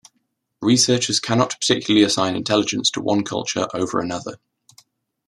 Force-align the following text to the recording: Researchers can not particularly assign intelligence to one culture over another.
Researchers 0.63 1.19
can 1.19 1.37
not 1.37 1.51
particularly 1.59 2.03
assign 2.03 2.35
intelligence 2.35 2.89
to 2.89 2.99
one 3.01 3.23
culture 3.23 3.67
over 3.71 3.99
another. 3.99 4.37